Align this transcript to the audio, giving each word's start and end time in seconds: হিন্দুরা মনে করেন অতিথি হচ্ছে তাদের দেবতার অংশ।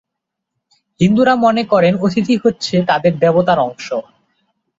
হিন্দুরা 0.99 1.33
মনে 1.43 1.63
করেন 1.71 1.93
অতিথি 2.05 2.35
হচ্ছে 2.43 2.75
তাদের 2.89 3.13
দেবতার 3.23 3.59
অংশ। 3.67 3.87